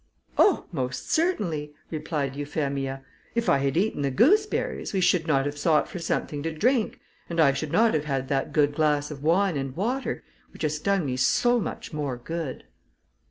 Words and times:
"Oh, 0.35 0.65
most 0.71 1.11
certainly," 1.11 1.75
replied 1.91 2.35
Euphemia, 2.35 3.05
"if 3.35 3.47
I 3.47 3.59
had 3.59 3.77
eaten 3.77 4.01
the 4.01 4.09
gooseberries, 4.09 4.93
we 4.93 4.99
should 4.99 5.27
not 5.27 5.45
have 5.45 5.59
sought 5.59 5.87
for 5.87 5.99
something 5.99 6.41
to 6.41 6.51
drink, 6.51 6.99
and 7.29 7.39
I 7.39 7.53
should 7.53 7.71
not 7.71 7.93
have 7.93 8.05
had 8.05 8.27
that 8.29 8.51
good 8.51 8.73
glass 8.73 9.11
of 9.11 9.21
wine 9.21 9.57
and 9.57 9.75
water, 9.75 10.23
which 10.53 10.63
has 10.63 10.79
done 10.79 11.05
me 11.05 11.17
so 11.17 11.59
much 11.59 11.93
more 11.93 12.17
good." 12.17 12.63